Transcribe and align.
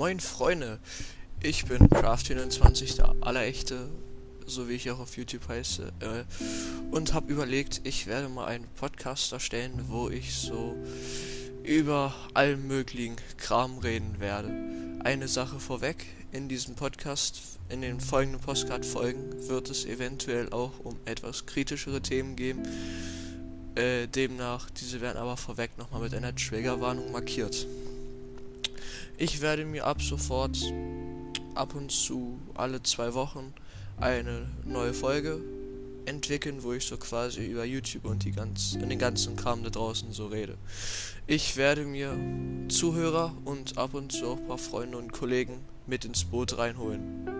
Moin 0.00 0.18
Freunde, 0.18 0.78
ich 1.42 1.66
bin 1.66 1.90
Craft24, 1.90 2.96
der 2.96 3.14
allerechte, 3.20 3.90
so 4.46 4.66
wie 4.66 4.72
ich 4.72 4.90
auch 4.90 4.98
auf 4.98 5.18
YouTube 5.18 5.46
heiße, 5.46 5.92
äh, 6.00 6.24
und 6.90 7.12
habe 7.12 7.30
überlegt, 7.30 7.82
ich 7.84 8.06
werde 8.06 8.30
mal 8.30 8.46
einen 8.46 8.66
Podcast 8.76 9.30
erstellen, 9.32 9.72
wo 9.88 10.08
ich 10.08 10.34
so 10.34 10.74
über 11.64 12.14
allen 12.32 12.66
möglichen 12.66 13.16
Kram 13.36 13.76
reden 13.76 14.20
werde. 14.20 14.50
Eine 15.04 15.28
Sache 15.28 15.60
vorweg, 15.60 16.06
in 16.32 16.48
diesem 16.48 16.76
Podcast, 16.76 17.58
in 17.68 17.82
den 17.82 18.00
folgenden 18.00 18.40
Postcard-Folgen 18.40 19.50
wird 19.50 19.68
es 19.68 19.84
eventuell 19.84 20.50
auch 20.50 20.78
um 20.82 20.96
etwas 21.04 21.44
kritischere 21.44 22.00
Themen 22.00 22.36
gehen. 22.36 22.66
Äh, 23.74 24.06
demnach, 24.06 24.70
diese 24.70 25.02
werden 25.02 25.18
aber 25.18 25.36
vorweg 25.36 25.76
nochmal 25.76 26.00
mit 26.00 26.14
einer 26.14 26.34
Triggerwarnung 26.34 27.12
markiert. 27.12 27.66
Ich 29.20 29.42
werde 29.42 29.66
mir 29.66 29.84
ab 29.84 30.00
sofort 30.00 30.56
ab 31.54 31.74
und 31.74 31.92
zu 31.92 32.38
alle 32.54 32.82
zwei 32.82 33.12
Wochen 33.12 33.52
eine 33.98 34.48
neue 34.64 34.94
Folge 34.94 35.42
entwickeln, 36.06 36.62
wo 36.62 36.72
ich 36.72 36.86
so 36.86 36.96
quasi 36.96 37.44
über 37.44 37.66
YouTube 37.66 38.06
und 38.06 38.24
die 38.24 38.32
ganz, 38.32 38.78
den 38.78 38.98
ganzen 38.98 39.36
Kram 39.36 39.62
da 39.62 39.68
draußen 39.68 40.10
so 40.14 40.28
rede. 40.28 40.56
Ich 41.26 41.58
werde 41.58 41.84
mir 41.84 42.16
Zuhörer 42.70 43.34
und 43.44 43.76
ab 43.76 43.92
und 43.92 44.10
zu 44.10 44.26
auch 44.26 44.38
ein 44.38 44.46
paar 44.46 44.56
Freunde 44.56 44.96
und 44.96 45.12
Kollegen 45.12 45.58
mit 45.86 46.06
ins 46.06 46.24
Boot 46.24 46.56
reinholen. 46.56 47.39